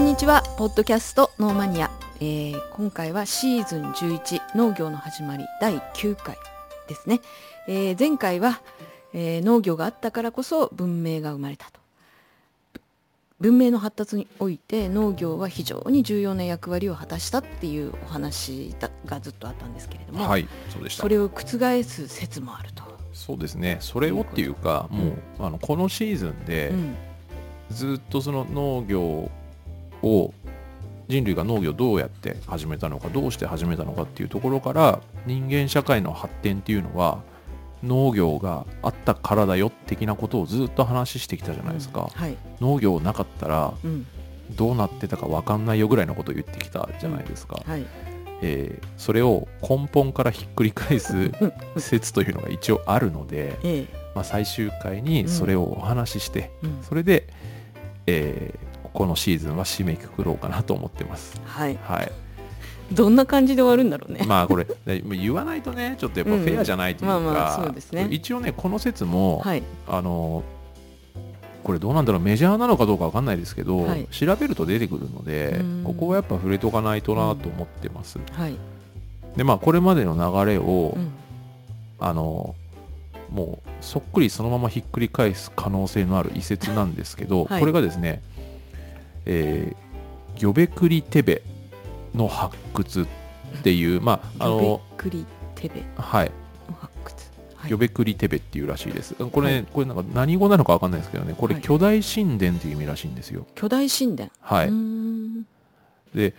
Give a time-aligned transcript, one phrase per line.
[0.00, 0.42] こんにちは。
[0.56, 6.38] ポッドキャストノーマニア、えー今回はシーズン11農業の始まり第9回
[6.88, 7.20] ですね、
[7.68, 8.62] えー前回は、
[9.12, 11.80] えー農業があったからこそ文明が生まれたと。
[13.40, 21.02] 文明の発達において農業は非常に重要な役割を果たしたっていうお話だがずっとあったんですけれども、はいそうでした。
[21.02, 21.42] それを覆
[21.84, 23.76] す説もあると、そうですね。
[23.80, 26.96] それをっていうかうんもうあのこのシーズンでうん。
[27.70, 29.30] ずっとその農業
[30.02, 30.32] を
[31.08, 37.22] 人類が農業をどうやって始めたのかどうして始めたのかっていうところから人間社会の発展っていうのは
[37.82, 44.06] 農業があったからだよ的なことをずっと話してきたじゃないですか、はい、農業なかったらうん。
[44.56, 47.86] どうなってたか分かんないよぐらいのことを言ってきたじゃないですか、はい。
[48.42, 51.30] えーそれを根本からひっくり返す
[51.78, 56.82] 説というのが一応あるので、えまあ、最終回にそれをお話しして、えうん。
[56.82, 57.28] それで、
[58.06, 61.40] えーこのシーズンは締めくくろうかなと思ってます。
[61.44, 62.12] はい、はい、
[62.92, 64.24] どんな感じで終わるんだろうね。
[64.28, 68.08] まあこれで言わないとねちょっとやっぱフェアじゃないというか、うんまあまあそうですね。
[68.10, 70.42] 一応ねこの説も、はい、あの
[71.62, 74.06] これどうなんだろうメジャーなのかどうかわかんないですけど、はい。
[74.10, 75.84] 調べると出てくるのでうん。
[75.84, 78.18] ここはやっぱ触れとかないとなと思ってます。
[78.32, 78.56] はい、
[79.36, 81.12] でまあこれまでの流れを、うん、
[81.98, 82.54] あの
[83.30, 87.60] もうそっくりそのままひっくり返す可能性のある遺説なんですけど、はい。
[87.60, 88.22] これがですね、
[89.26, 91.42] えー、ギョベクリテベ
[92.14, 96.32] の発掘っていう、まああのギョベクリテベはい、
[97.68, 99.14] ギョベクリテベっていうらしいです。
[99.14, 103.46] これ、ねこれなんか何語なのかわかんないですけどね、これはい巨大神殿っていう意味らしいんですよ。
[103.54, 104.30] 巨大神殿。
[104.40, 104.70] はい。
[106.16, 106.34] で、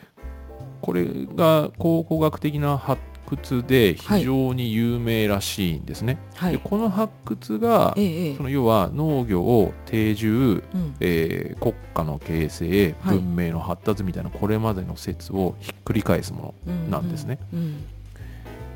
[0.81, 3.01] これが考古学的な発
[3.37, 6.17] 掘で非常に有名らしいんですね。
[6.35, 6.53] はい。
[6.53, 8.35] でこの発掘がええええ。
[8.35, 10.95] その要は農業を定住、うん。
[10.99, 13.17] えー国家の形成はい。
[13.19, 16.89] 文明の発達みたいなこれまでの説をひっくり返すもの、うん。
[16.91, 17.39] なんですね。
[17.53, 17.83] うん。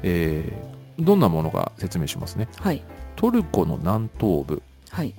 [0.03, 2.47] えーどんなものか説明しますね。
[2.61, 2.81] はい。
[3.17, 5.13] トルコの南東部はい。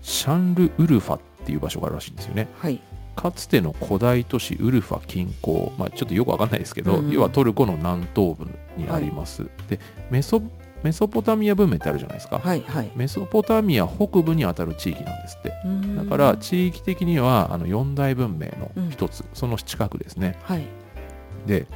[0.00, 2.48] シャンルウルファっていう場所があるらしいんですよね。
[2.56, 2.80] はい
[3.14, 9.78] かつての古代都市ウルファ近郊、まあ、ちょっとよくわかんないですけど、うん要はトルコの南東部にあります、で
[10.10, 10.42] メソ
[10.82, 12.90] メソポタミア文明ってあるじゃないですか、はいはい。
[12.94, 15.52] メソポタミア北部にあたる地域なんですって。
[15.96, 20.38] だから地域的にはあの四大文明の一つ、その近くですね。
[20.42, 20.66] はい。
[21.46, 21.66] で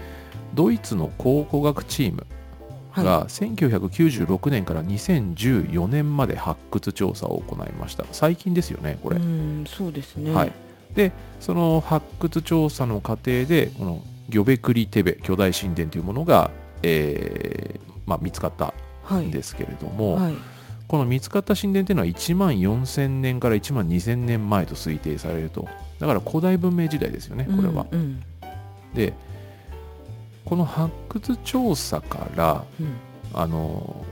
[0.55, 2.27] ドイツの考古学チーム
[2.91, 3.05] はい。
[3.05, 8.05] が1996年から2014年まで発掘調査を行いました。
[8.13, 10.35] 最近ですよねこれ、うーんそうですね。
[10.35, 10.53] はい
[10.95, 16.51] でその発掘調査の過程でこのギョベクリテベ巨大神殿というものが、
[16.83, 19.27] えーまあ、見つかったはい。
[19.27, 20.35] んですけれども、はい。
[20.87, 25.67] この見つかった神殿というのは1万4000年から1万2000年前と推定されると。
[25.99, 28.01] だから古代文明時代ですよねこれは、うん。
[28.01, 28.23] うん
[28.95, 29.13] で
[30.45, 32.97] この発掘調査からうん。
[33.35, 34.05] あの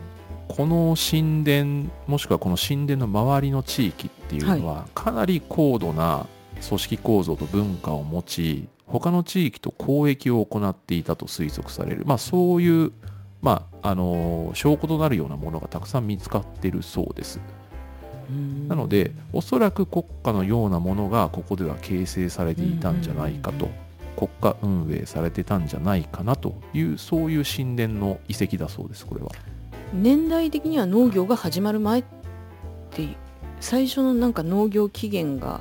[0.49, 6.27] この神殿もしくはこの神殿の周りの地域っていうのは、かなり高度な
[6.67, 12.93] 組織構造と文化を持ち他の地域と交易を行っていたと推測される、まあ、そういう、
[13.43, 17.41] まあ、あの証拠となるようなものがたくさん見つかっているそうです。
[18.69, 23.69] なのでおそらく国家のようなものがここでは形成されていたんじゃないかと
[24.17, 29.31] 国家運営されてたんじゃないかなというそういう神殿の遺跡だそうですこれは。
[29.93, 32.05] 年代的には農業が始まる前っ
[32.91, 33.09] て
[33.61, 35.61] 最初のなんか農業起源が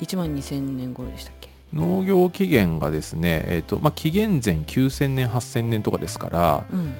[0.00, 1.48] 1万2000年頃でしたっけ？
[1.72, 6.94] 農業起源がですね、えーとまあ、紀元前9000年8000年とかですから、うん。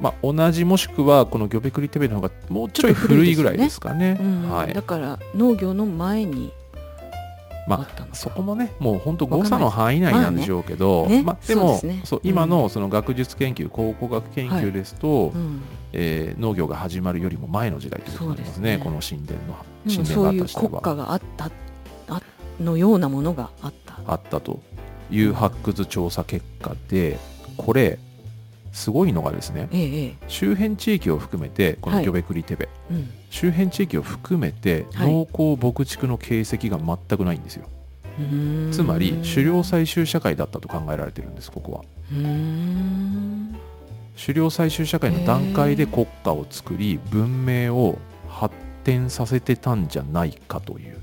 [0.00, 4.16] まあ、同じもしくはこのギョベクリテベの方がもうちょい古いぐらいですかね。
[4.20, 4.50] うん。
[4.50, 4.72] はい。
[4.72, 6.52] だから農業の前に
[7.66, 11.22] あまあ、そこもねもう本当誤差の範囲内なんでしょうけど、まあね。
[11.22, 12.00] まあ、でもそうね。
[12.04, 12.30] そううん。
[12.30, 15.62] 今のその学術研究、考古学研究ですと、うん。
[15.92, 18.76] えー農業が始まるよりも前の時代ということになりますね。
[18.78, 18.82] ね。
[18.82, 19.56] この神殿の
[19.86, 20.68] 神殿があった人は。
[20.68, 21.50] 国家があったあ
[22.60, 23.98] のようなものがあった。
[24.06, 24.60] あったと
[25.10, 27.18] いう発掘調査結果で
[27.56, 27.98] これ
[28.72, 30.14] すごいのがですねええええ。
[30.28, 31.98] 周辺地域を含めてこはい。
[31.98, 33.10] のギョベクリテベ、うん。
[33.30, 35.12] 周辺地域を含めてはい。
[35.12, 37.66] 農耕牧畜の形跡が全くないんですよ、
[38.18, 38.72] うーん。
[38.72, 41.82] つまり狩猟採集社会だったと考えられてるんですここは。
[44.20, 48.54] 狩猟採集社会の段階で国家を作り文明を発
[48.84, 50.98] 展させてたんじゃないかという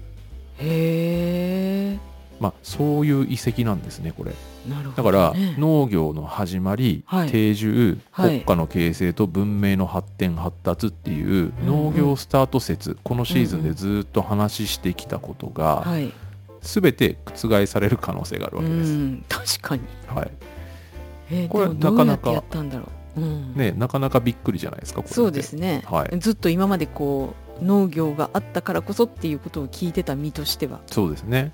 [0.57, 1.99] へえ
[2.39, 4.33] まあそういう遺跡なんですねこれ。
[4.67, 7.29] なるほど、だからね、農業の始まり、はい。
[7.29, 8.29] 定住、はい。
[8.29, 16.11] 国家の形成と文明の発展発達っていううん農業スタート説、このシーズンでずっと話してきたことが、はい。
[16.61, 18.91] 全て覆される可能性があるわけです。
[18.91, 19.25] うん。
[19.29, 20.31] 確かに、はい。
[21.31, 23.55] えー、これなかなかやったんだろう、うん。
[23.55, 25.15] ね、なかなかびっくりじゃないですかこれって。
[25.15, 26.19] そうですね、はい。
[26.19, 30.79] ずっと今までこう農業があったからこそっていうことを聞いてた身としては。
[30.87, 31.51] そうですね。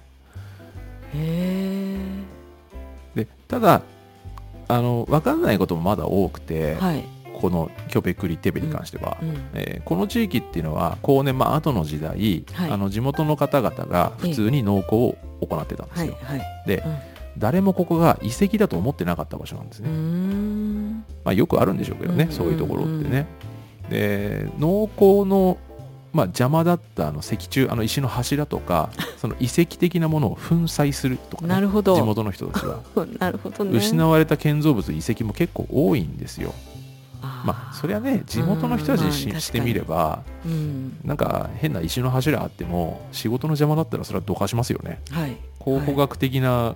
[1.14, 1.98] へえ
[3.16, 3.82] でただ
[4.68, 7.04] あの分かんないこともまだ多くて、はい、
[7.34, 12.72] このキョベクリテベに関しては、うんえーこの地域っていうのは後年、まあ後の時代、はい。
[12.72, 16.68] あの地元の方々が普通に農耕を行ってたんですよ、はいはい。
[16.68, 16.98] でうん。
[17.38, 21.00] 誰もここが遺跡だと思ってなかった場所なんですね、ん。
[21.24, 22.32] まあ、よくあるんでしょうけどね、うん。
[22.32, 23.26] そういうところってね。
[23.90, 25.58] で農耕の、
[26.14, 31.96] まあ、邪魔だったあの石柱あの石の柱とか その遺跡的なものを粉砕するとか、ね、なるほど。
[31.96, 32.80] 地元の人たちは。
[33.20, 33.78] なるほどね。
[33.78, 36.54] 失われた建造物遺跡も結構多いんですよ。
[37.22, 40.98] まあそれはね地元の人たちにしてみればうん。
[41.04, 45.02] なんか変な石の柱あっても仕事の邪魔だったらそれはどかしますよね。
[45.12, 45.38] はい。
[45.60, 46.76] 考古学的な、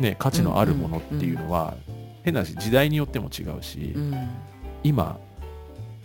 [0.00, 1.74] ね、価値のあるものっていうのは、
[2.22, 4.30] 変な話時代によっても違うし、うん。
[4.84, 5.18] 今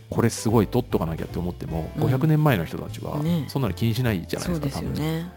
[0.09, 2.03] これすごい取っとかなきゃって思っても、うん。
[2.03, 3.45] 500年前の人たちはね。
[3.47, 4.89] そんなの気にしないじゃないですか、ね。
[4.93, 5.31] 多分。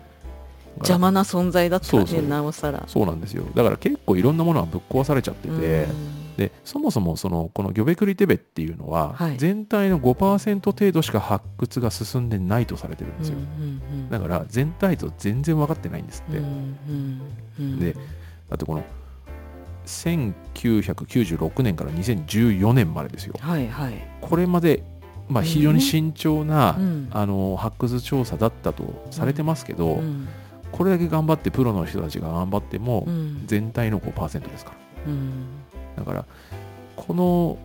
[0.77, 3.45] 邪魔な存在だったらねなおさらそうなんですよ。
[3.55, 6.37] だから結構いろんなものがぶっ壊されちゃってて、うん。
[6.37, 9.37] でそもそもそのこのギョベクリテベっていうのは、はい。
[9.37, 17.21] 全体の5%程度しか発掘が進んでないとされてるんですよ、うんうんだから全体像全然分かってないんですって、うんうん
[17.59, 17.79] うん。
[17.79, 18.85] でだってこの
[19.91, 23.35] 1996年から2014年までですよ。
[23.41, 23.95] はいはい。
[24.21, 24.83] これまで、
[25.29, 27.09] まあ、非常に慎重な、うん。
[27.11, 30.29] あの発掘調査だったとされてますけど、うん。
[30.73, 33.43] これだけ頑張ってプロの人たちが頑張っても、うん。
[33.47, 35.13] 全体の5%ですから。
[35.13, 35.31] うん。
[35.97, 36.25] だから
[36.97, 37.59] この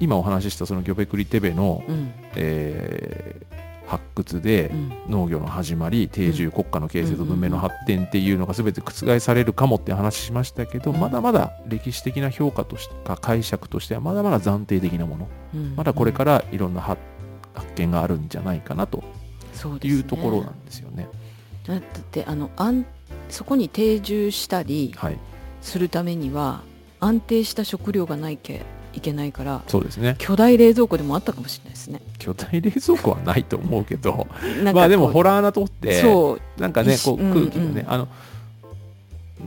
[0.00, 2.12] 今お話ししたそのギョベクリテベの、うん。
[2.36, 3.53] えー
[3.86, 4.92] 発掘でうん。
[5.08, 11.00] 農業の始まり定住国家の形成と文明の発展っていうのが全て覆されるかもって話しましたけど、うん。
[11.00, 15.28] まだまだ歴史的な評価としてか解釈としてはまだまだ暫定的なもの。
[15.54, 15.76] うん。
[15.76, 17.00] まだこれからいろんな発
[17.54, 19.04] 発見があるんじゃないかなと
[19.82, 21.08] いうところなんですよね。
[21.66, 22.84] だってあの安
[23.30, 25.18] そこに定住したりはい、
[25.62, 26.62] するためには
[27.00, 28.62] 安定した食料がないけ
[28.94, 30.16] いけないからそうですね。
[30.18, 32.00] 巨大冷蔵庫でもあったかもしれないですね。
[32.18, 34.26] 巨大冷蔵庫はないと思うけど。
[34.72, 38.08] まあでもホラー穴取ってそうなんかねこううん空気がね、うんあの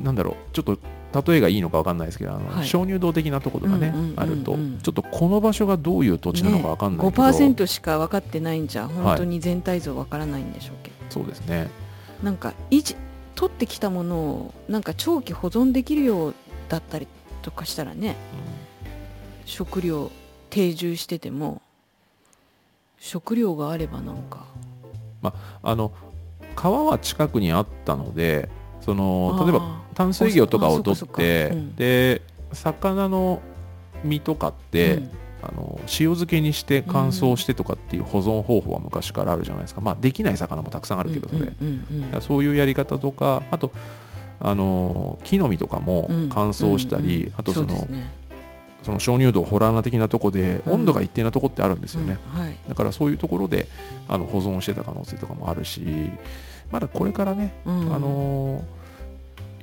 [0.03, 0.77] なんだろうちょっと
[1.31, 2.67] 例えがいいのか分かんないですけどあの、はい。
[2.67, 11.69] 鍾乳洞的なところがね、うんうんうんうんあるとちょっとこの場所がどういう土地なのか分かんないけど、5%しか分かってないんじゃ本当に全体像分からないんでしょうけど、そうですね
[12.21, 12.95] なんか維持
[13.35, 16.33] 取ってきたものをなんか長期保存できるよう
[16.69, 17.07] だったり
[17.43, 18.15] とかしたらね
[19.47, 20.11] 食料
[20.49, 21.61] 定住してても
[22.99, 24.45] 食料があればなんか。
[25.63, 25.91] あの
[26.55, 28.49] 川は近くにあったので
[28.81, 31.75] その例えば淡水魚とかを取って、うん。
[31.75, 32.21] で
[32.53, 33.41] 魚の
[34.03, 35.11] 身とかって、うん。
[35.39, 41.51] あの塩漬けにして乾燥してとかっていう保存方法は昔からあるじゃないですか、まあできない魚もたくさんあるけどそれ、
[42.21, 43.71] そういうやり方とかあと
[44.39, 46.29] あの木の実とかもうん。
[46.33, 48.09] 乾燥したり、うんうんあとそのうですね
[48.83, 50.73] その鍾乳洞ホラー穴的なとこでうん。
[50.73, 52.41] 温度が一定なとこってあるんですよね、うん。
[52.41, 52.57] はい。
[52.69, 53.67] だからそういうところで
[54.07, 55.81] あの保存してた可能性とかもあるし
[56.71, 57.93] まだこれからね、うん。
[57.93, 58.63] あの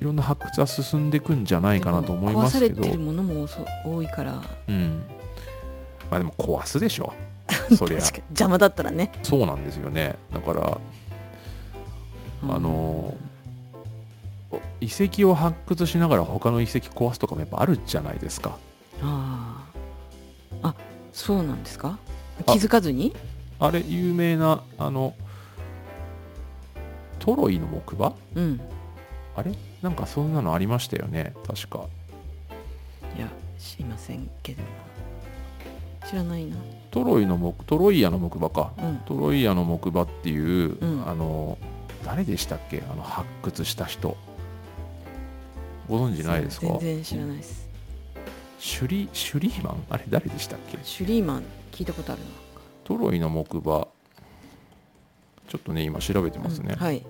[0.00, 2.74] いろんな発掘は進んでいくんじゃないかなと思いますけど。
[2.74, 4.42] 壊されてるものもそ多いから。
[4.68, 5.02] うん。
[6.10, 7.12] まあでも壊すでしょ。
[7.76, 7.98] そりゃ。
[7.98, 10.16] 邪魔だったらね、そうなんですよね。
[10.32, 10.78] だから
[12.48, 13.14] あの
[14.80, 18.58] 遺跡を発掘しながら他の遺跡壊すとかもやっぱあるじゃないですか
[19.02, 19.64] あ
[20.62, 20.74] ああ
[21.12, 21.98] そうなんですか？
[22.46, 22.52] あ。
[22.52, 23.14] 気づかずに？
[23.60, 25.14] あれ有名なあの
[27.18, 28.14] トロイの木馬？
[28.34, 28.60] うん。
[29.36, 29.52] あれ？
[29.82, 31.86] なんかそんなのありましたよね確か。
[33.16, 34.62] いや知りませんけど
[36.08, 36.56] 知らないな。
[36.90, 38.72] トロイの木トロイヤの木馬か。
[38.78, 38.96] うん。
[39.06, 41.08] トロイヤの木馬っていう、うん。
[41.08, 41.58] あの
[42.04, 42.82] 誰でしたっけ？
[42.90, 44.16] あの発掘した人。
[45.88, 46.66] ご存知ないですか？
[46.66, 47.63] 全然知らないです
[48.64, 49.84] シュリシュリーマン？
[49.90, 50.78] あれ誰でしたっけ？
[50.82, 52.28] シュリーマン聞いたことあるな。
[52.82, 53.86] トロイの木馬。
[55.46, 57.04] ちょっとね今調べてますね、うんはい。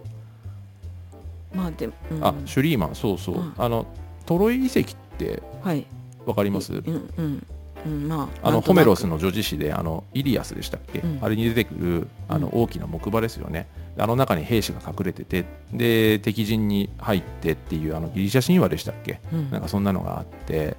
[1.54, 2.96] まあでも、うん、あシュリーマン。
[2.96, 3.54] そうそう、うん。
[3.56, 3.86] あの
[4.26, 4.84] トロイ遺跡っ
[5.16, 5.86] てはい。
[6.26, 6.72] わかります？
[6.72, 7.46] うんうん
[7.86, 8.08] うん。
[8.08, 11.18] まああのホメロスの女子誌であのイリアスでしたっけ、うん。
[11.22, 12.62] あれに出てくるあのうん。
[12.62, 19.20] 大きな木馬ですよね、あの中に兵士が隠れててで敵陣に入ってっていうあのギリシャ神話でしたっけ？
[19.32, 19.52] うん。
[19.52, 20.76] なんかそんなのがあって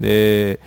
[0.00, 0.60] で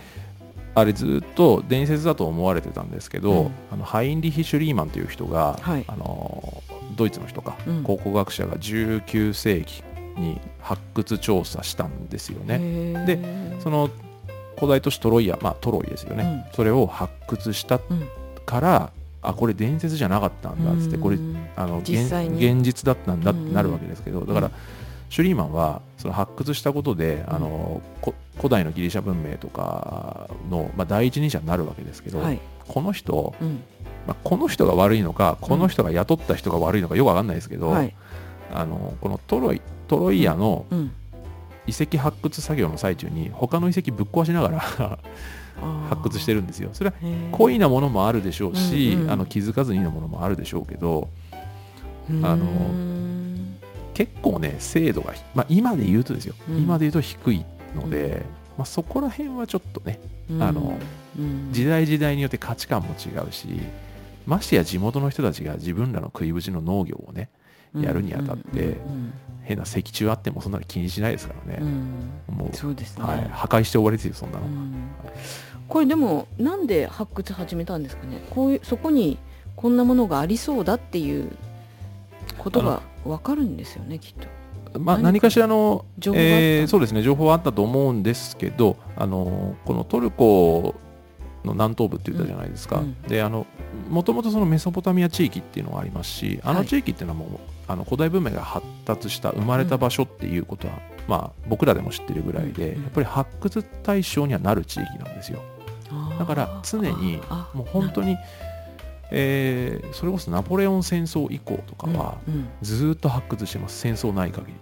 [0.74, 3.50] あれずっと伝説だと思われてたんですけど、うん。
[3.70, 5.84] あのハインリヒ・シュリーマンという人が、はい。
[5.86, 6.62] あの
[6.96, 7.82] ドイツの人か、うん。
[7.84, 9.82] 考古学者が19世紀
[10.16, 13.04] に発掘調査したんですよね。
[13.06, 13.90] ででその
[14.56, 18.08] 古代都市トロイア、まあ、トロイですよね、それを発掘したうん。
[18.46, 18.90] から
[19.22, 24.50] あこれ伝説じゃなかったんだっつってこれうんあの現実だったんだってなるわけですけど、だから、
[25.10, 32.40] シュリーマンはその発掘したことで、あのこ古代のギリシャ文明とかの、まあ、第一人者になるわけですけど、はい。
[32.66, 33.62] この人、うん。
[34.06, 37.94] まあ、この人が悪いのかこの人が雇った人が悪いのかよくわかんないですけど、はい。
[38.52, 40.92] あのこのトロイトロイアのうん。
[41.66, 44.60] 遺跡発掘作業の最中に他の遺跡ぶっ壊しながら
[45.88, 46.70] 発掘してるるんですよ。
[46.72, 46.96] それは
[47.32, 51.08] 故意なものもあるでしょうし、うんうんあの気づかずにのものもあるでしょうけど
[52.22, 52.44] ああの
[53.94, 56.58] 結構ね精度が、まあ、今で言うとですよ、うん。
[56.58, 58.22] 今で言うと低いので、
[58.58, 60.00] まあ、そこら辺はちょっとね
[60.40, 60.78] あの
[61.52, 63.46] 時代時代によって価値観も違うし
[64.26, 67.30] ましてや地元の人たちが自分らの食いぶちの農業をね
[67.80, 68.76] やるにあたって
[69.42, 71.62] 変な石柱あってもそんなの気にしないですからね、
[72.28, 74.74] もう、そうですね、はい、破壊して終わりですよそんなの、うん。
[75.68, 78.24] これでもなんで発掘始めたんですかね。
[78.30, 79.18] こういうそこに
[79.56, 81.30] こんなものがありそうだっていう
[82.38, 84.28] ことが分かるんですよねきっと。
[84.78, 86.18] まあ、何かしらの情報
[86.66, 90.74] そうですね情報はあったと思うんですけどあのこのトルコ
[91.44, 93.02] の南東部って言ったじゃないですか、うんうん。
[93.02, 93.46] であの
[93.88, 96.56] もともとそのメソポタミア地域っていうのがありますしあはい。
[96.58, 100.74] の地域っていうのはもう、あの古代文明が発達した生まれた場所っていうことは、
[101.06, 105.40] まあ、僕らでも知ってるぐらいで、うんやっぱり発掘対象にはなる地域なんですよ。
[106.18, 107.20] だから常に
[107.52, 108.16] もう本当に、
[109.10, 112.48] えーそれこそナポレオン戦争以降とかは、うんうん。
[112.62, 113.78] ずーっと発掘してます。
[113.80, 114.52] 戦争ない限り。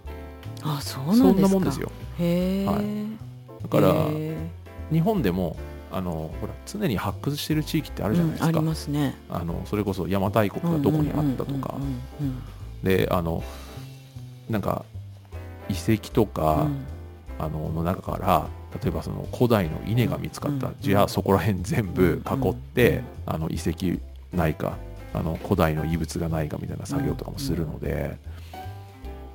[0.61, 1.27] あそうなんですか。
[1.27, 1.91] そんなもんですよ。
[2.19, 3.63] へえ、はい。
[3.63, 4.37] だからへ
[4.91, 5.55] 日本でも
[5.91, 9.15] あのほら常に発掘してる地域ってあーるじゃないですか、うんありますね。
[9.29, 11.75] あのそれこそ邪馬台国がどこにあったとか。
[11.77, 11.89] うんうん
[12.21, 12.41] うん
[12.83, 13.43] であの
[14.49, 14.83] なんか
[15.69, 16.85] 遺跡とうんか、うん。
[17.39, 18.47] あのの中から
[18.81, 23.03] 例えばその古代の稲が見つかった、うんじゃあそこら辺全部囲って、うん。
[23.25, 23.99] あの遺跡
[24.33, 24.77] ないか
[25.13, 28.17] あの古代の遺物がないかみたいな作業とかもするので、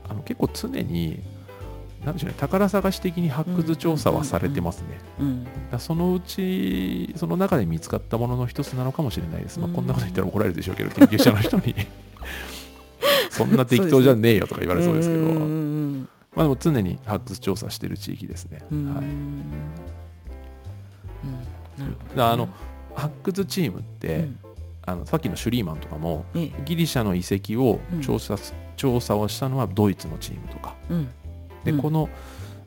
[0.08, 1.22] あの結構常に
[2.04, 4.98] なんでしょうね宝探し的に発掘調査はされてますね。
[5.20, 9.74] うんだそのうちその中で見つかったものの一つなのかもしれないです、まあ、うん。
[9.74, 11.74] こんなこと言ったら怒られるでしょうけど研究者の人に。
[13.30, 15.22] そんな適当じゃねえよとか言われそうですけど。
[16.34, 19.02] まあでも常に発掘調査してる地域ですね、は
[22.16, 22.48] い、あの
[22.94, 24.38] 発掘チームって、うん
[24.88, 26.52] あのさっきのシュリーマンとかもええ。
[26.64, 30.74] ギリシャの遺跡を調査す、調査をしたのはドイツのチームとか。
[30.90, 31.08] うん。
[31.64, 31.78] で、うん。
[31.82, 32.08] この、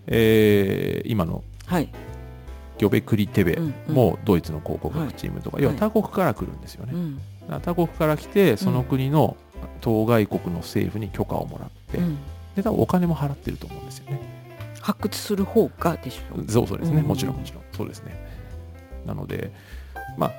[0.07, 1.91] えー今のはい。
[2.77, 7.17] ギョベクリテベもドイツの考古学チームとか、要ははい他国から来るんですよね、うん。
[7.17, 9.37] だから他国から来てその国の
[9.81, 12.17] 当該国の政府に許可をもらって、うん。
[12.55, 14.19] で多分お金も払ってると思うんですよね。
[14.79, 17.07] 発掘する方がでしょそうそうですね、うん。
[17.07, 17.63] もちろんもちろん。
[17.75, 18.15] そうですね。
[19.05, 19.51] なので
[20.17, 20.31] まあ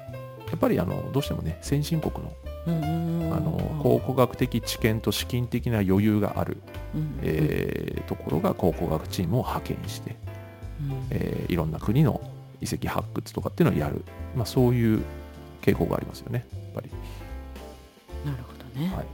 [0.52, 2.32] やっぱりあのどうしてもね先進国の
[2.66, 6.58] うんあの考古学的知見と資金的な余裕がある、
[6.94, 10.16] うんえーところが考古学チームを派遣して、
[10.80, 11.06] うん。
[11.10, 12.20] えーいろんな国の
[12.60, 14.04] 遺跡発掘とかっていうのをやる、
[14.36, 15.02] まあ、そういう
[15.62, 16.90] 傾向がありますよねやっぱり。
[18.24, 18.94] なるほどね。
[18.94, 19.06] はい。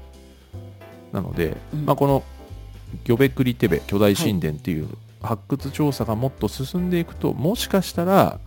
[1.13, 1.87] なので、うん。
[1.87, 2.23] まあ、この
[3.05, 4.89] ギョベクリテベ巨大神殿っていう
[5.23, 8.41] 発掘調査がもっと進んでいくと、もしかしたら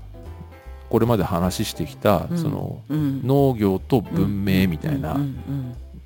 [0.91, 2.37] これまで話してきた、うん。
[2.37, 3.21] そのうん。
[3.25, 5.17] 農業と文明みたいな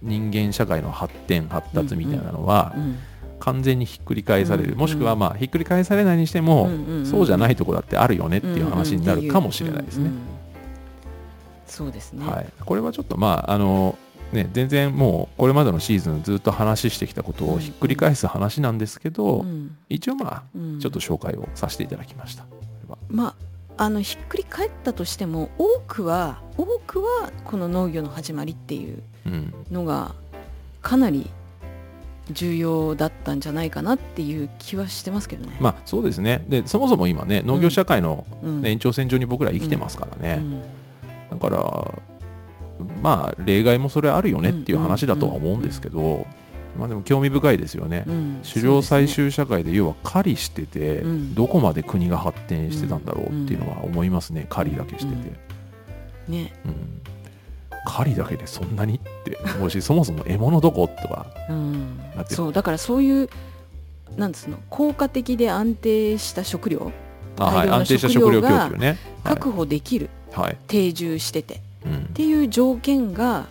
[0.01, 2.75] 人間社会の発展発達みたいなのは
[3.39, 6.69] 完全にひっくり返される、うんもしくはまあひっくり返されないにしても、
[7.03, 10.11] そうじゃないとこだってあるよねっていう話になるかもしれないですね。
[11.65, 12.25] そうですね。
[12.25, 13.97] はい、これはちょっとまああの
[14.31, 19.75] ね全然もうこれまでのシーズンずっと話してきたことをひっくり返す話なんですけど、うん。
[19.89, 22.45] 一応まあうんちょっと紹介をさせていただきました。
[23.09, 23.35] まあ
[23.77, 30.15] あのひっくり返ったとしても多くは多くはこの農業の始まりっていううんのが
[30.81, 31.29] かなり
[32.31, 35.57] 重要だったんじゃないかなっていう気はしてますけどね。
[35.59, 36.43] まあそうですね。
[36.47, 38.61] でそもそも今ね農業社会の、うん。
[38.61, 41.39] ね延長線上に僕ら生きてますからね、うん。
[41.39, 41.93] だから
[43.01, 46.25] まあ例外もそれあるよねっていう話だとは思うんですけど、
[46.77, 48.03] まあでも興味深いですよね。
[48.07, 51.35] うん狩猟採集社会で要は狩りしてて、うん。
[51.35, 55.31] どこまで国が発展してたんだろうっていうのは思いますね、狩りだけしてて、
[56.27, 56.53] ね。
[56.65, 57.01] うん。
[57.87, 61.99] 狩りだけでそんなにって思うしそもそも獲物どことかうん。
[62.29, 63.29] そうだからそういう
[64.17, 66.91] なんつうの効果的で安定した食料
[67.37, 68.97] あ、はい、安定した食料供給ね。
[69.23, 71.55] 確保できる、はい、はい定住してて。
[71.55, 72.05] っうん。
[72.13, 73.45] ていう条件が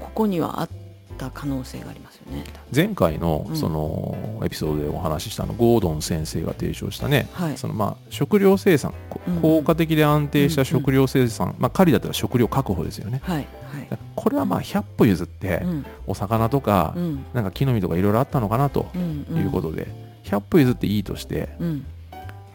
[0.00, 0.68] ここにはあっ
[1.16, 2.07] た可能性があります。
[2.07, 2.44] よね。
[2.74, 3.56] 前回のうん。
[3.56, 7.58] そのエピソードでお話ししたのゴードン先生が提唱したね、はい。
[7.58, 9.40] そのまあ食料生産こうん。
[9.40, 13.20] 効果的で安定した食料生産、まあ狩りだったら食料確保ですよね。
[13.24, 13.36] はい。
[13.36, 13.98] はい。
[14.16, 15.86] これはまあ100歩譲ってうん。
[16.06, 17.24] お魚とかうん。
[17.34, 19.38] なんか木の実とかいろいろあったのかなとうんうん。
[19.38, 19.88] いうことで
[20.24, 21.86] 100歩譲っていいとしてうん。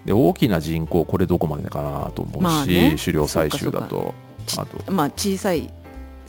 [0.06, 2.96] で大きな人口これどこまでかなと思うし、まあね。
[3.00, 4.14] 狩猟採集だと
[4.46, 4.92] ちあと。
[4.92, 5.72] まあ小さい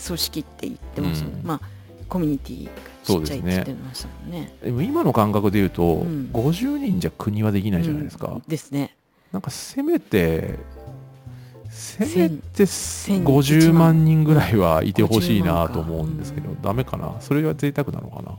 [0.07, 1.41] 組織って言ってますよね。
[1.43, 1.47] うん。
[1.47, 1.61] まあ
[2.09, 2.69] コミュニティ
[3.13, 4.57] がちっちゃいって言ってましたもんね。
[4.63, 6.31] でも今の感覚で言うと、うん。
[6.33, 8.43] 50人じゃ国はできないじゃないですか、うん。
[8.49, 8.97] ですね。
[9.33, 10.59] なんかせめて
[11.69, 16.57] せめて千50万人ぐらいはいてほしいな50と思うんですけど、万。
[16.57, 17.17] かダメかな？
[17.21, 18.39] それは贅沢なのかな？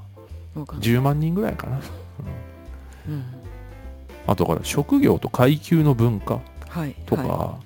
[0.62, 0.88] わかんない。
[0.88, 1.81] 10万人ぐらいかな、
[3.07, 3.13] うん。
[3.13, 3.24] うん。
[4.25, 6.95] あとから職業と階級の文化はい。
[7.05, 7.60] とか、は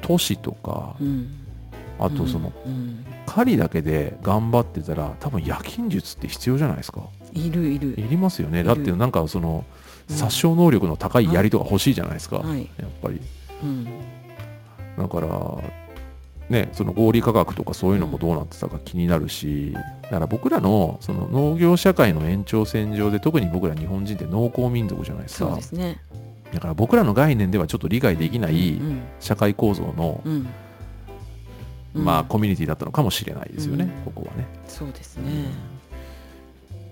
[0.00, 1.28] 都市とかいうん。
[2.00, 9.64] あとそのうん狩りだけで頑張ってたら多分夜勤術って必要じゃないですかいるいるいりますよねだってなんかその
[10.08, 13.20] 殺傷能力の高い槍とか欲しいじゃないですか、はいやっぱり
[13.64, 13.86] うん
[14.96, 15.28] だから
[16.48, 19.72] ねその合理価格とかそういうのもどうなってたか気になるし
[20.02, 25.98] だから僕らのその農業社会の延長線上で特に僕ら日本人って農耕民族じゃないですかすね
[26.52, 28.80] だから僕らの概念ではちょっと理解できない
[29.18, 30.48] 社会構造の、うんうん
[31.94, 34.12] まあコミュニティだったのかもしれないですよね、うん。
[34.12, 35.46] ここはね、そうですね。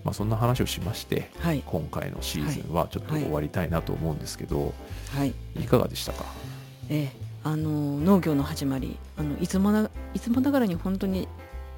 [0.04, 1.62] まあ、そんな話をしましてはい。
[1.64, 4.74] 今回のシーズンはちょっと終わりたいなと思うんですけど、
[5.16, 5.32] はい。
[5.60, 6.24] い、かがでしたか？
[6.88, 11.26] ええあの農業の始まりあのいつもないつもながらに本当に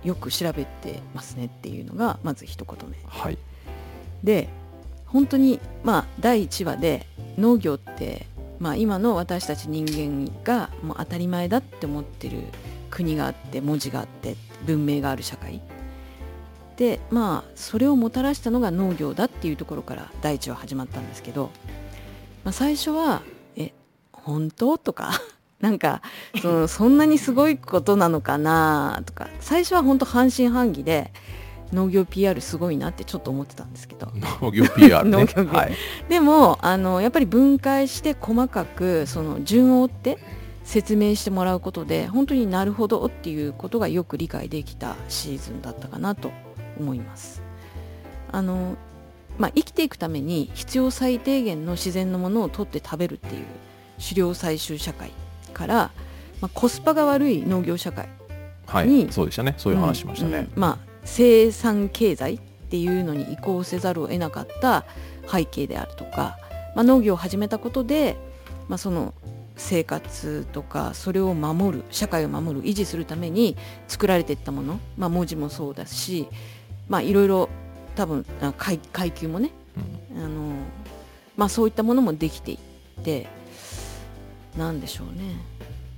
[0.02, 2.96] よく調べてますねっていうのがまず一言目。
[3.06, 3.38] はい。
[4.22, 4.48] で
[5.06, 7.06] 本当にまあ第1話で
[7.38, 8.26] 農業って、
[8.58, 12.38] まあ、今の私たち人間がもう当たり前だって思ってる
[12.94, 15.60] 国があって文字があって文明がある社会。
[16.76, 21.50] でまあそれをもたらしたのが農業だっていうところから第1話始まったんですけど、
[22.42, 23.22] まあ、最初は
[23.56, 23.72] 「え
[24.12, 25.12] 本当?」とか
[25.60, 26.02] なんか
[26.42, 29.02] その そんなにすごいことなのかな？
[29.06, 31.12] とか最初は本当半信半疑で
[31.72, 34.08] 農業 PR すごいなってちょっと思ってたんですけど。
[34.42, 35.10] 農業 PR ね。
[35.18, 35.74] 農業 PR はい、
[36.08, 40.18] でもあのやっぱり分解して細かくその順を追って
[40.64, 46.32] 説明してもらうことで本当になるほどっていうことがよく理解できたシーズンだったかなと
[46.78, 47.42] 思います。
[48.32, 48.76] あの
[49.38, 53.44] まあ、生きていくために必要最低限の自然のものを取って食べるっていう
[54.00, 55.10] 狩猟採集社会
[55.52, 55.90] から、
[56.40, 58.08] まあ、コスパが悪い農業社会
[58.66, 62.38] はいにそうでしたねそういう話しましたね、うんうんまあ、生産経済っ
[62.70, 64.84] ていうのに移行せざるを得なかった
[65.26, 66.36] 背景であるとか、
[66.74, 68.16] まあ、農業を始めたことで、
[68.68, 69.14] まあ、その
[69.56, 73.56] 生活とかそれを守る社会を守る維持するために
[73.88, 76.28] 作られていったもの、まあ、文字もそうだし、
[76.88, 77.48] まあ、いろいろ
[77.94, 79.50] 多分あ階階級もね
[80.14, 80.24] うん。
[80.24, 80.54] あの、
[81.36, 82.58] まあ、そういったものもできていっ
[83.04, 83.26] て
[84.56, 85.36] なんでしょうね。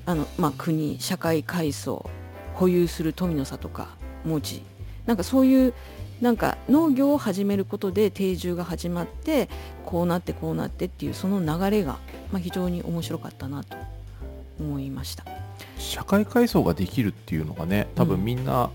[0.06, 2.08] あの、まあ、国社会階層
[2.54, 3.88] 保有する富の差とか
[4.24, 4.62] 文字。
[5.04, 5.74] なんかそういう
[6.20, 9.48] なんか農業を始めることで定住が始まって
[9.85, 11.98] こうなってこうなってっていうその流れが、
[12.33, 13.76] まあ、非常に面白かったなと
[14.59, 15.24] 思いました、
[15.79, 18.70] 社会階層ができるっていうのがね多分みんな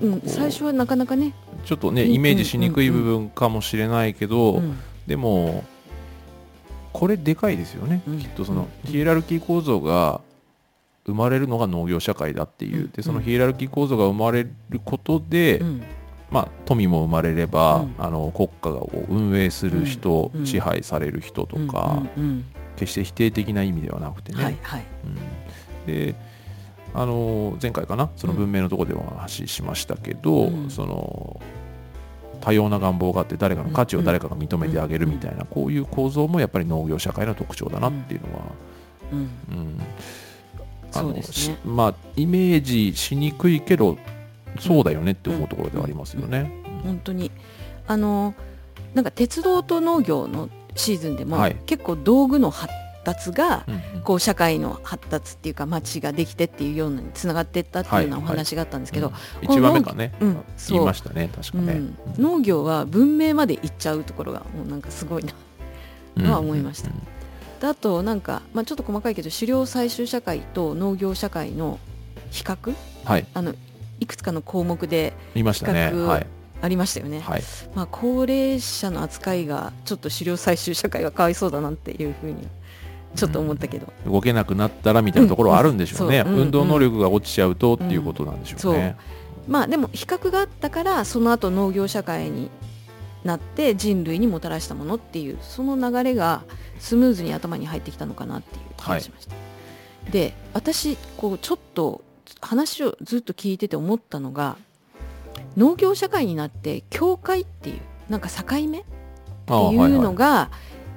[0.00, 4.78] うん、最初はなかなかね、ちょっとねうんイメージしにくい部分かもしれないけど、うん。
[5.08, 5.64] でも
[6.92, 8.18] これでかいですよね、うん。
[8.20, 8.90] きっとそのうん。
[8.90, 10.20] ヒエラルキー構造が
[11.04, 12.90] 生まれるのが農業社会だっていう、うん。
[12.92, 15.82] でそのヒエラルキー構造が生まれることで、うん
[16.30, 17.94] まあ、富も生まれれば、うん。
[17.98, 20.46] あの国家を運営する人、うん。
[20.46, 22.44] 支配される人とか、うんうん
[22.78, 24.84] 決して否定的な意味ではなくてね、はいはい。
[25.04, 25.92] うん。
[25.92, 26.14] で
[26.94, 30.70] あの前回かなその文明のところでお話ししましたけど、うん。
[30.70, 31.40] その
[32.40, 38.42] 多様な願望があって誰かの価値を誰かが認めてあげるみたいな、こういう構造もやっぱり農業社会の特徴だなっていうのは、
[39.12, 39.18] うん。
[39.18, 39.80] うん。
[40.94, 43.98] あのねしまあイメージしにくいけど
[44.58, 46.52] そうだよねって思うところではありますよね。
[46.84, 47.30] 本当に。
[47.86, 48.34] あの
[48.94, 51.56] なんか鉄道と農業のシーズンでも、はい。
[51.66, 52.72] 結構道具の発
[53.04, 54.02] 達がうんうん。
[54.02, 58.36] こう社会の発達っていうか街ができてっていうようなにつながっていったっていうようなおはいはい。
[58.38, 59.14] 話があったんですけど、うん。
[59.44, 60.82] 一話目かね、うん言そう。
[60.82, 61.72] いましたね確かね。
[61.74, 61.96] うん。
[62.18, 65.32] 農業は文明まで行っちゃうところがもうなんかすごいな
[66.16, 66.24] うん。
[66.24, 66.90] のは思いました。
[67.60, 71.78] であとなんか、まあ、ちょっと細かいけど狩猟採集社会と農業社会の
[72.30, 72.74] 比較？
[73.04, 73.26] はい。
[73.34, 73.54] あの
[74.00, 75.90] いくつかの項目で言いましたね。
[75.90, 76.26] 比較はい。
[76.60, 77.42] ありましたよね、はい。
[77.74, 82.48] まあ、高齢者の扱いがちょっと狩猟採集社会はかわいそうだなっていうふうに
[83.14, 86.24] ちょっと思ったけど、動けなくなったらみたいなところはあるんでしょうね、うん。
[86.24, 86.34] そう。
[86.34, 86.40] うん。
[86.40, 88.96] 運動能力が落ちちゃうとっていうことなんでしょうね。
[89.46, 92.50] まあでも比較があったからその後農業社会に
[93.24, 96.42] なって人類にもたらしたものっていうその流れが
[96.78, 99.34] スムーズに頭に入ってきたのかなっていう気がしました。
[100.10, 102.02] で私こうちょっと
[102.40, 104.56] 話をずっと聞いてて思ったのが
[105.56, 108.84] 農業社会になって境界っていうなんか境目っ
[109.46, 110.50] ていうのが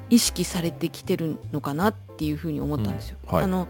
[0.10, 3.18] 意識されてきてるのかなっていうふうに思ったんですよ。
[3.24, 3.44] うんはい。
[3.46, 3.68] あの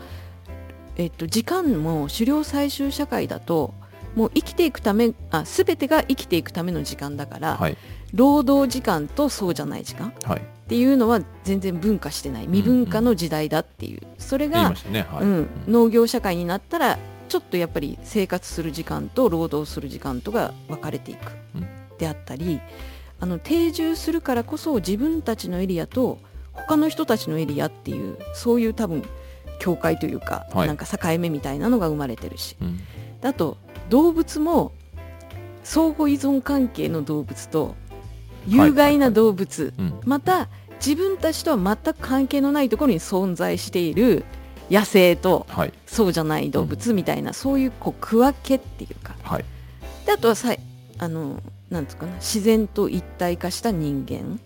[0.97, 3.73] えっと、時間も狩猟採集社会だと
[4.15, 7.77] もう生きていくためあ全てが生きていくための時間だから、はい。
[8.13, 10.41] 労働時間とそうじゃない時間っはい。
[10.67, 16.97] ていうのは全然分化してない未分化の時代だっていう、それが言いま、したねはい、うん、農業社会になったら
[17.31, 21.67] ちょっとやっぱり生活する時間と労働する時間とが分かれていく、うん。
[21.97, 22.59] であったり
[23.21, 26.19] あの定住するからこそ自分たちのエリアと
[26.51, 29.01] 他の人たちのエリアっていうそういう多分
[29.59, 30.67] 境界というか、はい。
[30.67, 32.57] なんか境目みたいなのが生まれてるし。
[32.61, 32.77] うん。
[33.21, 33.57] であと
[33.89, 34.73] 動物も
[35.63, 37.75] 相互依存関係の動物と
[38.45, 40.01] 有害な動物、うん。
[40.03, 40.49] また
[40.85, 44.25] 自分たちとは全く関係のないところに存在している
[44.71, 45.73] 野生とはい。
[45.85, 49.15] そうじゃない動物みたいな、そういうこう区分けっていうか。
[49.23, 49.45] はい。
[50.05, 50.59] であとはさい
[50.97, 54.39] あのなんつうかな自然と一体化した人間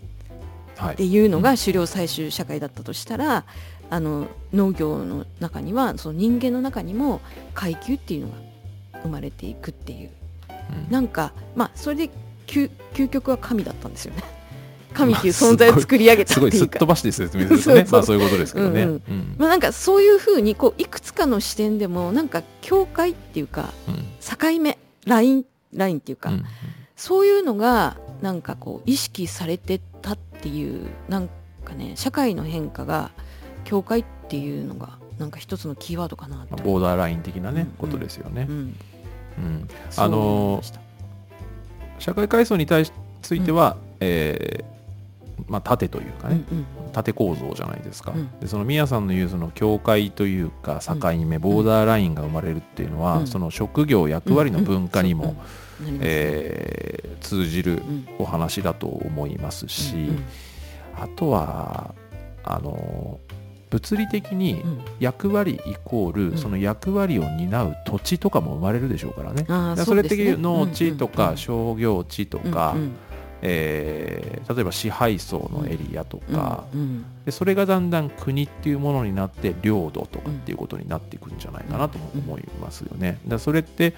[0.78, 0.94] はい。
[0.96, 3.46] っていうのが狩猟採集社会だったとしたら、
[3.90, 7.22] あの農業の中にはその人間の中にも
[7.54, 8.38] 階級っていうのが
[9.04, 10.10] 生まれていくっていう。
[10.50, 10.92] うん。
[10.92, 12.10] なんかまあそれで
[12.48, 14.24] 究究極は神だったんですよね
[14.96, 16.74] 神っていう存在を作り上げたすごいっていうか。
[16.74, 17.86] すっ飛ばして説明するとね。
[17.92, 18.84] まあそういうことですけどね。
[18.84, 19.36] うんうん。
[19.38, 26.44] まあ、なんかそういうふうにこういくつかの視点でもなんか境界っていうかうん境目ラインラインっていうか、うん
[26.96, 31.30] そういうのがなんかこう意識されてたっていうなん
[31.66, 33.12] かね社会の変化が
[33.66, 38.46] 境界っていうのがなんか一つのキーワードかなボーダーライン的なね、うんことですよね。
[38.50, 38.52] う。
[38.52, 38.56] ん、
[39.38, 39.70] うん。
[39.98, 40.62] あの
[42.00, 44.75] 社会階層に対しついては、えー
[45.48, 48.39] まあ、縦というかね、うん縦構造じゃないですか、うん。
[48.39, 50.95] でその宮さんの言うその境界というか境
[51.26, 53.28] 目、ボーダーラインが生まれるっていうのは、うん。
[53.28, 55.36] その職業役割の文化にも、
[55.82, 55.88] うん。
[55.88, 56.00] うん。
[56.02, 58.08] えー通じるうん。
[58.19, 60.24] お話だと思いますし、うん。
[60.95, 61.93] あとは
[62.43, 63.19] あの
[63.71, 64.82] 物理的にうん。
[65.02, 66.38] 役割イコール、うん。
[66.38, 69.45] その役割を担う土地とかも生まれるでしょうからね。
[69.50, 71.38] あーだからそれ的農地とかうんうん。
[71.38, 72.82] 商業地とか、うん。
[72.82, 72.95] うん
[73.41, 77.06] えー例えば支配層のエリアとか、うんうん。
[77.26, 83.17] でそれがだんだん国っていうものになって領土とかっていうことになっていくんじゃないかなとも思いますよね。
[83.28, 83.93] だそれって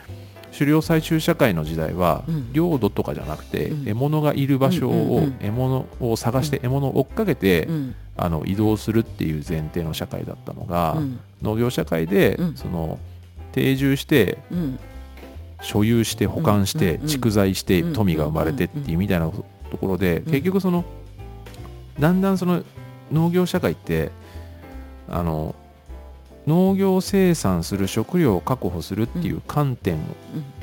[0.58, 2.54] 狩猟採集社会の時代はうん。
[2.54, 3.86] 領土とかじゃなくてうん。
[3.86, 7.96] 獲物がいる場所を獲物を探して獲物を追っかけてうん。
[8.16, 11.20] あの移動するっていう前提の社会だったのがうん。
[11.42, 12.56] 農業社会でうん。
[12.56, 13.00] その
[13.52, 14.80] 定住してうん
[15.62, 20.24] 所有して保管して蓄財してうん富が生まれてっていうみたいなところでん。
[20.26, 20.86] 結局その
[22.00, 22.64] だんだんその
[23.12, 24.12] 農業社会って
[25.10, 25.56] あの
[26.46, 30.00] 農業生産する食料を確保するっていう観点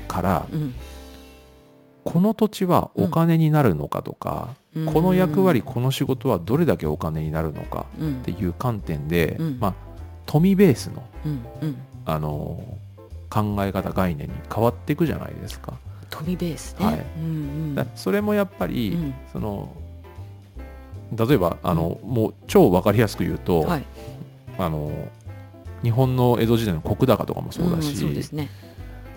[0.08, 0.74] からうん。
[2.04, 4.86] この土地はお金になるのかとかうん。
[4.86, 8.20] この役割この仕事はどれだけお金になるのかうん。
[8.20, 9.58] っていう観点でうん。
[9.60, 9.74] まあ
[10.26, 11.02] 富ベースの
[12.06, 12.62] あの
[13.34, 15.74] 考え方概念に変わっていくじゃないですか。
[16.08, 17.04] 富ベースね、はい。
[17.18, 17.26] うんう
[17.72, 17.74] ん。
[17.74, 19.14] だそれもやっぱり、うん。
[19.32, 19.74] その
[21.16, 23.84] 例えばあの、もう超わかりやすく言うと、はい。
[24.56, 24.92] あの
[25.82, 28.48] 日本の江戸時代の石高とかもそうだし、んそうですね。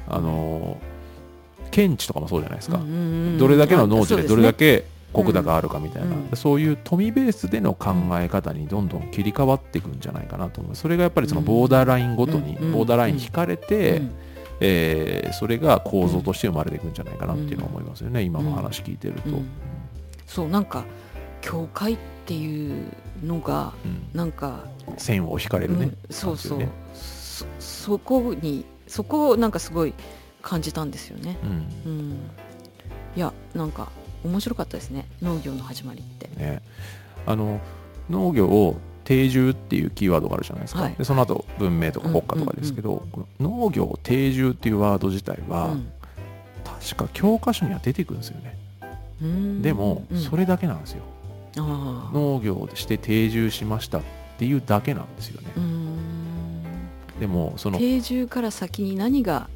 [0.09, 0.79] あの
[1.69, 2.95] 検地とかもそうじゃないですか、うんうんう
[3.35, 3.37] ん。
[3.37, 6.29] どれだけの農地でどれだけ石高があるかみたいな、うん。
[6.35, 12.71] そういう富ベースでの考え方にどんどん切り替わっていくんじゃないかなと思うそれがやっぱりそのボーダーラインごとに、うん。
[12.71, 14.15] ボーダーライン引かれて、うん。
[14.59, 19.29] えーそれが構造として生まれていくんじゃないかなっていうのは思いますよね、今の話聞いてると。
[19.29, 19.49] うん。
[20.25, 20.83] そうなんか
[21.41, 22.85] 境界っていう
[23.23, 24.07] のがうん。
[24.13, 24.65] なんか、
[24.97, 25.97] 線を引かれるね、うん。
[26.09, 29.93] そうそう、感そそこにそこをなんかすごい
[30.41, 31.37] 感じたんですよね。
[31.43, 31.91] うん。
[31.91, 32.11] うん、
[33.15, 33.89] いやなんか
[34.27, 35.07] 面白かったですね。
[35.21, 36.29] 農業の始まりって。
[36.39, 36.61] ね、
[37.25, 37.59] あの
[38.09, 40.95] 農業を定住っていうキーワードがあるじゃないですか、はい。
[40.95, 43.07] でその後文明とか国家とかですけど、
[43.39, 45.91] 農業定住っていうワード自体は、うん。
[46.63, 48.57] 確か教科書には出てくるんですよね、
[49.21, 49.61] うん。
[49.61, 50.19] でもうん。
[50.19, 51.03] それだけなんですよ、
[51.55, 54.01] 農業して定住しましたっ
[54.37, 56.63] ていうだけなんですよね、うん。
[57.19, 59.49] でもその定住から先に何が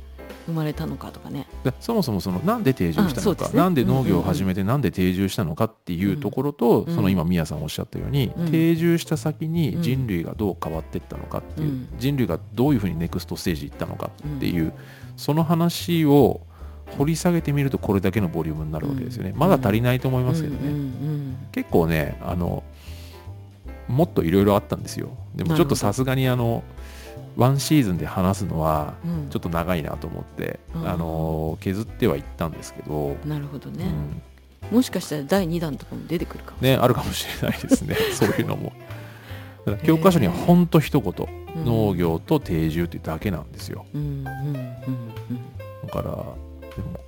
[0.46, 1.48] 生まれたのかとかね。
[1.64, 3.52] でそもそもそのなんで定住したのか、ね。
[3.54, 8.52] なんで農業を始めてなんで定住したのかっていうところと、うんその今宮さんおっしゃったように、うん。
[8.52, 9.82] 定住した先にうん。
[9.82, 11.88] 人類がどう変わっていったのかっていう、うん。
[11.98, 14.74] 人類がどういうふうにネクストステージ行ったのかっていう、
[15.18, 16.42] その話を
[16.98, 22.64] 掘り下げてみるとこれだけのボリュームになるわけですよね、まだ足りないと思いますけどね、結構ねあの
[23.88, 25.10] もっといろいろあったんですよ。
[25.36, 26.64] でもちょっとさすがにあの
[27.36, 28.96] ワンシーズンで話すのは
[29.30, 30.90] ちょっと長いなと思って、うん。
[30.90, 33.86] あの削ってはいったんですけど、なるほどね、
[34.72, 34.76] うん。
[34.78, 37.96] もしかしたら第2弾とかも出てくるかも、ねあるかもしれないですね。
[38.14, 38.74] そういうのも。
[39.84, 41.66] 教科書にはほんと一言、うん。
[41.66, 43.86] 農業と定住ってだけなんですよ。
[43.94, 44.32] うんだ
[45.90, 47.00] からでも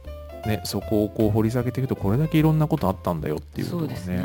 [0.45, 3.99] ねそこをこう掘り下げていくとこれだけいろんなことあったんだよっていうことがね。
[4.07, 4.23] ね。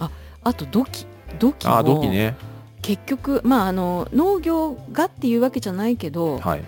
[0.00, 0.10] うん。
[0.42, 1.06] あと土器。
[1.38, 2.34] 土器あ土器もね
[2.82, 6.64] 結局まああの農業がっていうわけじゃないけどはい。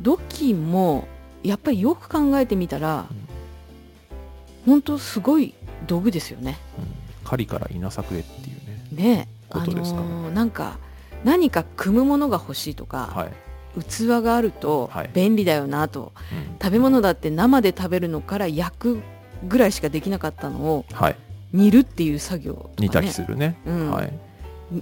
[0.00, 1.06] 土器も
[1.44, 3.22] やっぱりよく考えてみたらうん
[4.66, 5.54] 本当すごい
[5.86, 6.58] 道具ですよね。
[6.78, 7.28] うん。
[7.28, 8.84] 狩りから稲作へっていうね。
[8.92, 9.28] ね。
[9.50, 10.78] あことですかのーなんか
[11.24, 13.26] 何か組むものが欲しいとか、は
[13.78, 15.10] い、器があるとはい。
[15.12, 16.58] 便利だよなと、うん。
[16.60, 19.02] 食べ物だって生で食べるのから焼く
[19.48, 21.16] ぐらいしかできなかったのをはい、
[21.52, 23.90] 煮るっていう作業とか、ね、煮炊きするね、うん。
[23.90, 24.12] はい、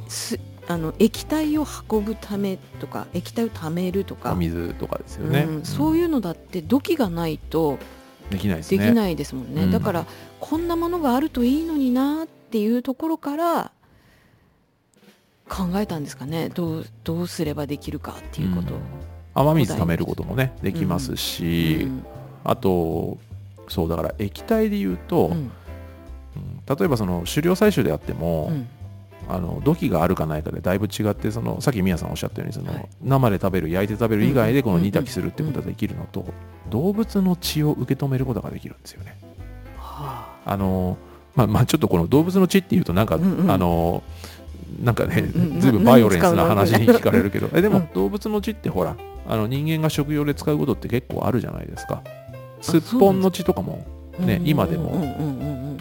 [0.09, 0.38] す
[0.70, 4.33] あの液体を運ぶためとか液体を貯めるとか。
[4.33, 7.78] お水とかですよね、うん、そういうのだって土器がないと
[8.30, 8.78] できないですね。
[8.78, 9.64] できないですもんね。
[9.64, 9.70] うん。
[9.72, 10.06] だから
[10.38, 13.72] こんなものがあるといいのになっていうところから
[15.48, 16.50] 考えたんですかね。
[16.50, 18.74] どうどうすればできるかっていうこと。
[18.74, 18.78] を、
[19.35, 22.04] 雨水貯めることもねできますし、うん。
[22.44, 23.18] あと
[23.68, 25.33] そうだから液体で言うと、うん。
[25.33, 25.50] うん。
[26.78, 28.68] 例えばその狩猟採集であっても、うん
[29.33, 32.88] あの土器があるかないかでだいぶ違ってそのさっき宮さんおっしゃったようにその、はい。
[33.03, 36.27] 生で食べる焼いて食べる以外でこのうん煮炊きするってことができるのと、
[36.69, 39.16] 動物の血を受け止めることができるんですよね。
[39.79, 40.57] はあ。
[40.57, 40.99] の
[41.35, 44.03] まあまあちょっとこの動物の血っていうとなんか、うんうんあの
[44.83, 45.23] なんかね、
[45.59, 47.51] ずいぶんバイオレンスな話に聞かれるけど。
[47.55, 48.97] えでうんも動物の血ってほら
[49.29, 52.03] あの人間が食用で使うことって結構あるじゃないですか。
[52.61, 53.87] すっぽんの血とかも
[54.21, 55.03] あね今でも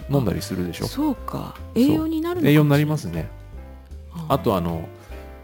[0.10, 0.88] 飲んだりするでしょ。
[0.88, 1.56] そうか。
[1.76, 3.30] 栄養になる栄養になりますね
[4.27, 4.88] ああとあの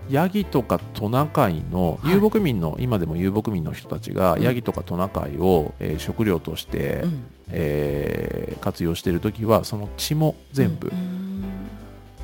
[0.10, 2.14] ヤギとかトナカイのはい。
[2.14, 4.42] 遊牧民の、今でも遊牧民の人たちがうん。
[4.44, 7.24] ヤギとかトナカイを、えー食料として、うん。
[7.50, 11.44] えー活用している時はその血も全部、うん。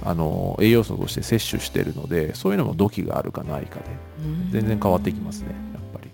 [0.03, 3.85] あの栄養素として摂取しているのでそういうのも土器があるかないかで
[4.25, 4.51] うん。
[4.51, 6.09] 全然変わってきますねやっぱり。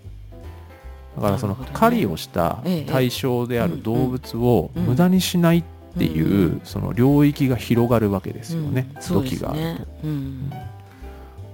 [1.18, 2.90] だからその狩りをしたええ。
[2.90, 5.64] 対象である動物をうん無駄にしないっ
[5.98, 9.02] ていう、うんその領域が広がるわけですよね、うん。
[9.02, 9.54] そうです土器が
[10.04, 10.52] うん。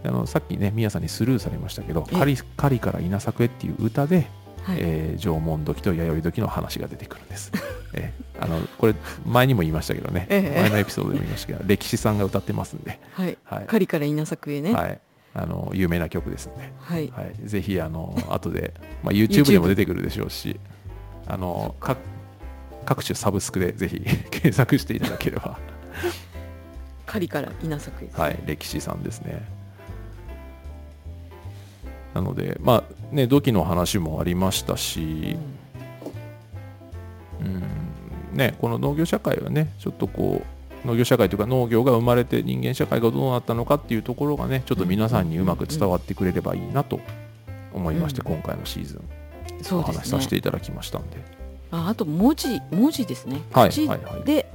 [0.05, 2.35] あのさっきね宮さんにスルーされましたけど「ええ。
[2.57, 4.27] 狩りから稲作へ」っていう歌で、
[4.63, 4.77] はい。
[4.79, 7.51] えー縄文土器と弥生土器の話が出てくるんです、
[7.93, 8.23] ええ。
[8.39, 10.61] あのこれ前にも言いましたけどね、ええ。
[10.61, 13.37] 前のエピソードでも言いましたけど 歴史さんが歌ってますんで、はい。
[13.43, 13.65] はい。
[13.65, 14.73] 狩りから稲作へね。
[14.73, 14.99] はい、
[15.33, 17.11] あの有名な曲ですんで、はい。
[17.15, 20.59] はい、ぜひあの後で、まあ、YouTube でも出てくるでしょうし
[21.27, 21.97] あの各
[22.83, 25.57] 各種サブスクでぜひ 検索していただければ、
[27.05, 28.09] 狩りから稲作へ。
[28.13, 29.47] はい、歴史さんですね。
[32.13, 35.37] なのでまあね土器の話もありましたし、
[37.41, 37.63] うん。
[38.37, 40.43] ね、この農業社会はねちょっとこ
[40.85, 46.99] う農業社会というか農業が生まれて人間社会がどうなったのかっていうところがねちょっと皆さんにうまく伝わってくれればいいなと
[47.73, 48.33] 思いまして、うん。
[48.33, 49.23] 今回のシーズン。
[49.71, 51.17] お話しさせていただきましたんで、
[51.73, 53.41] ああと文字文字ですね。
[53.51, 54.23] はい口はいはい。
[54.23, 54.49] で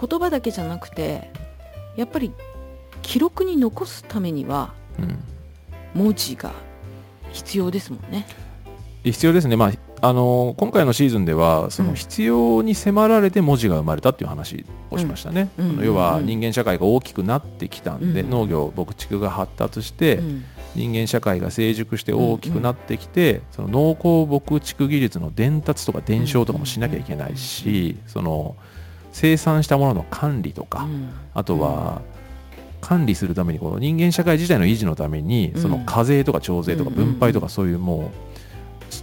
[0.00, 1.30] 言葉だけじゃなくて
[1.96, 2.32] やっぱり
[3.02, 5.18] 記録に残すためにはうん、
[5.94, 6.52] 文字が
[7.32, 8.26] 必要ですもんね。
[9.04, 9.72] 必要ですね、まあ、
[10.06, 11.94] あの今回のシーズンではそうのん。
[11.96, 15.84] 必要に迫られて文字が生まれたっていう話をしましたね、うん。
[15.84, 16.26] 要はうん。
[16.26, 18.30] 人間社会が大きくなってきたんで、うん。
[18.30, 28.56] 農業牧畜が発達して、うん人間社会が成熟して大きくなってきて、その農耕牧畜技術の伝達とか伝承とかもしなきゃいけないし、その
[29.12, 32.02] 生産したものの管理とか、うんあとは
[32.82, 38.10] 管理するためにこの人間社会自体の維持のためにその課税とか徴税とかうんうん分配とかそういうも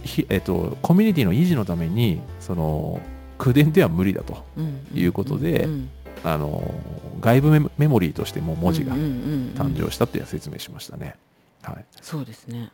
[0.04, 3.00] う、ひえっと、コミュニティの維持のためにその
[3.38, 5.90] 口伝では無理だとうんいうことでうん
[6.22, 6.74] あの
[7.20, 9.52] 外部メモリーとしても文字がうんうんうん。
[9.56, 11.16] 誕生したっていう説明しましたね。
[11.62, 11.84] はい。
[12.00, 12.70] そうですね。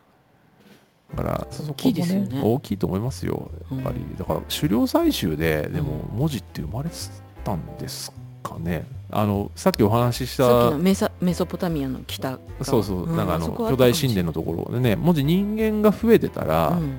[1.15, 2.41] だからそこも大きいですよね。
[2.43, 4.17] 大きいと思いますよやっぱり、うん。
[4.17, 6.89] だから狩猟採集ででも文字って生まれ
[7.43, 8.11] たんです
[8.43, 8.85] かね。
[9.09, 10.77] あのさっきお話しした
[11.21, 12.39] メソポタミアの北側。
[12.63, 16.97] そうそう、なんかあの巨大神殿のところでね文字人間が増えてたら、うん。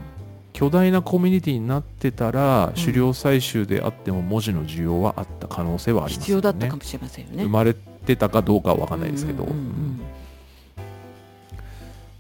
[0.55, 2.81] 巨大なコミュニティになってたら、うん。
[2.81, 6.47] 狩猟採集であっても文字の需要はあった可能性はあります必よね。
[6.47, 7.43] 要だったかもしれませんよね。
[7.43, 10.01] 生まれてたかどうかは分かんないですけど、うんうんうん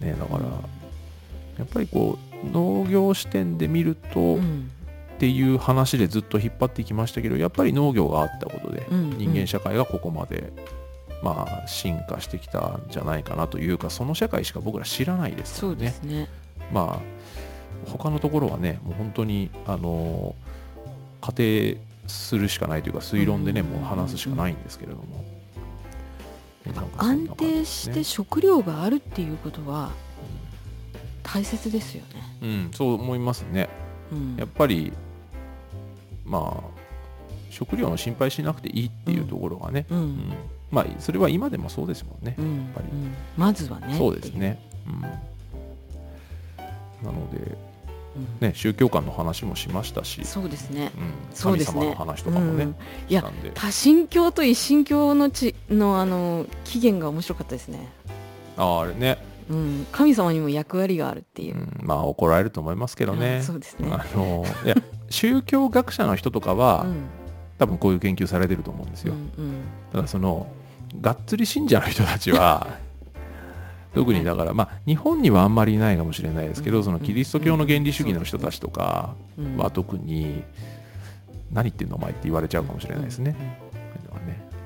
[0.00, 0.44] ね、だから
[1.58, 9.10] やっぱりこう農業視点で見ると、っていう話でずっと引っ張ってきましたけどやっぱり農業があったことでうん。
[9.18, 10.52] 人間社会がここまで、
[11.24, 15.94] まあ、進化してきたんじゃないかなというかその社会しか僕ら知らないですからね。
[16.04, 16.28] ね。
[16.72, 20.36] まあ他のところはねもう本当にあの
[21.20, 23.66] 仮定するしかないというか推論でね、うん。
[23.66, 25.24] もう話すしかないんですけれども、
[26.96, 29.90] 安定して食料があるっていうことは
[31.22, 32.22] 大切ですよね。
[32.42, 33.68] うん、そう思いますね。
[34.12, 34.36] うん。
[34.36, 34.92] やっぱり
[36.24, 36.78] まあ
[37.50, 39.98] 食料の心配しなくていいっていうところがね、うん。
[39.98, 40.32] うん。
[40.70, 42.88] まあそれは今でもそうですもんね、うんやっぱり。
[42.90, 43.14] うん。
[43.36, 43.96] まずはね。
[43.96, 44.90] そうですね、う。
[44.90, 45.08] ん、な
[47.12, 47.67] ので、うん
[48.40, 50.92] ね、宗教観の話もしましたし、そうですね。
[50.96, 51.74] うん、そうですね。
[51.74, 52.76] 神様の話とかもね、うん。
[53.08, 57.88] いや多神教と一神教のちのあの起源が面白かったですね、
[58.56, 59.18] ああれね、
[59.50, 61.56] うん、神様にも役割があるっていう。
[61.56, 63.38] う、ん、まあ怒られると思いますけどね。
[63.38, 64.74] あそうですね、あのいや
[65.10, 67.04] 宗教学者の人とかは、うん。
[67.58, 69.54] 多分こういう研究されてると思うんですよ、うんうん。
[69.92, 70.46] ただその
[71.00, 72.66] がっつり信者の人たちは
[73.94, 76.84] 特にだから、まあ日本にはあんまりいないかもしれないですけど、うん。
[76.84, 79.56] そのキリスト教の原理主義の人たちとかうん。
[79.56, 80.42] は特に
[81.52, 83.68] 何言ってんのお前って言われちゃうかもしれないですね。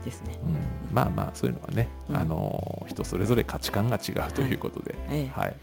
[0.05, 0.57] ですね、うん、
[0.95, 2.17] まあまあそういうのはね、うん。
[2.17, 5.55] あの人それぞれ価値観が違うということで、ええはい、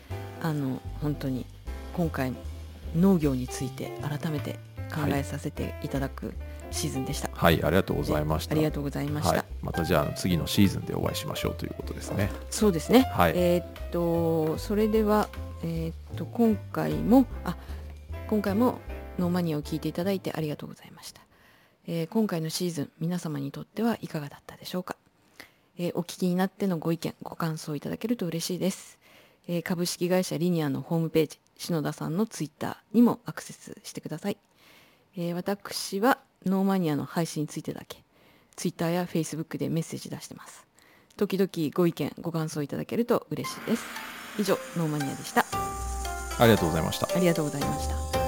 [0.41, 1.45] あの本当に
[1.93, 2.33] 今回
[2.95, 4.53] 農業について改めて
[4.93, 6.33] 考えさせていただく
[6.71, 8.53] シーズンでした、はい、ありがとうございました。
[8.53, 12.29] ありがとうございました、はい、またじゃあ次のシーズンでお会いしましょうということですね。
[12.49, 13.01] そうですね。
[13.13, 15.29] はい、えーっとそれでは、
[15.63, 17.55] えーっと今回もあ
[18.27, 18.79] 今回も
[19.17, 21.21] ノーマニアを聞いていただいてありがとうございました、
[21.87, 24.95] えー今回のシーズン皆様にとってはいかがだったでしょうか、
[25.77, 28.99] えーお聞きになってのご意見ご感想いただけると嬉しいです、
[29.47, 34.37] えー株式会社リニアのホームページ篠田さんのツイッターにもアクセスしてください、
[35.17, 38.03] えー私はノーマニアの配信についてだけ
[38.55, 40.65] ツイッターやフェイスブックでメッセージ出してます。
[41.15, 43.85] 時々ご意見ご感想いただけると嬉しいです。
[44.37, 45.45] 以上ノーマニアでした。
[46.39, 47.07] ありがとうございました。
[47.15, 48.18] ありがとうございました